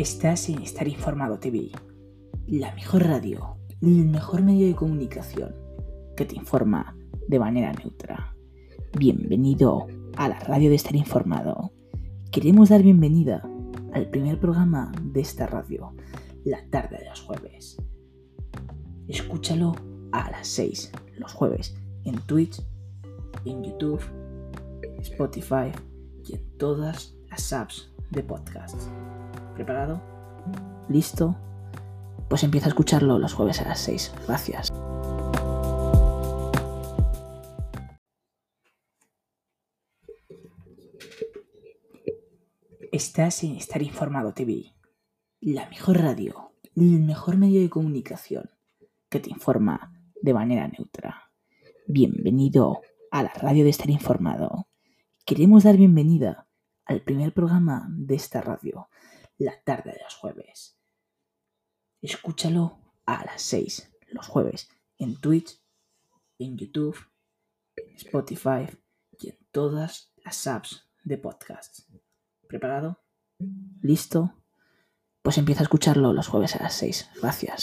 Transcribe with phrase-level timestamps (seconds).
[0.00, 1.72] Estás en Estar Informado TV,
[2.46, 5.54] la mejor radio, el mejor medio de comunicación
[6.16, 6.96] que te informa
[7.28, 8.34] de manera neutra.
[8.98, 11.70] Bienvenido a la radio de Estar Informado.
[12.32, 13.46] Queremos dar bienvenida
[13.92, 15.92] al primer programa de esta radio,
[16.46, 17.76] la tarde de los jueves.
[19.06, 19.76] Escúchalo
[20.12, 22.62] a las 6 los jueves en Twitch,
[23.44, 24.00] en YouTube,
[25.00, 25.70] Spotify
[26.24, 28.80] y en todas las apps de podcast.
[29.60, 30.00] ¿Preparado?
[30.88, 31.36] ¿Listo?
[32.30, 34.14] Pues empieza a escucharlo los jueves a las 6.
[34.26, 34.72] Gracias.
[42.90, 44.72] Estás en Estar Informado TV,
[45.42, 48.48] la mejor radio, el mejor medio de comunicación
[49.10, 51.30] que te informa de manera neutra.
[51.86, 52.80] Bienvenido
[53.10, 54.68] a la radio de Estar Informado.
[55.26, 56.48] Queremos dar bienvenida
[56.86, 58.88] al primer programa de esta radio,
[59.44, 60.78] la tarde de los jueves.
[62.00, 65.60] Escúchalo a las 6 los jueves en Twitch,
[66.38, 66.96] en YouTube,
[67.76, 68.66] en Spotify
[69.18, 71.80] y en todas las apps de podcast.
[72.48, 73.02] ¿Preparado?
[73.82, 74.34] ¿Listo?
[75.22, 77.10] Pues empieza a escucharlo los jueves a las 6.
[77.20, 77.58] Gracias.